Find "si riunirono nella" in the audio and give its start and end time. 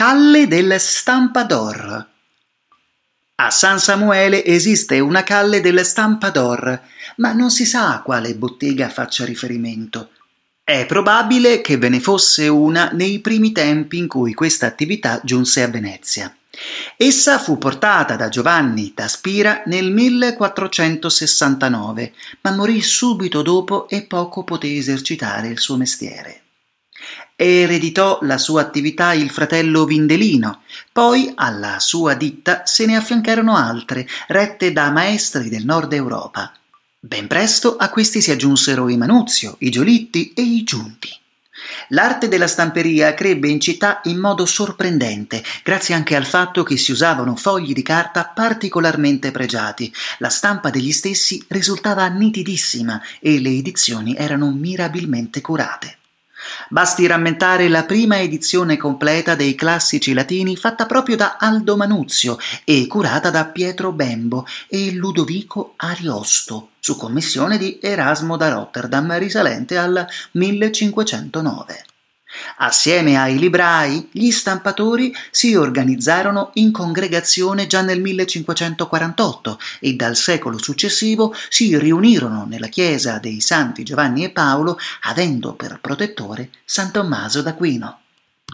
81.48-82.66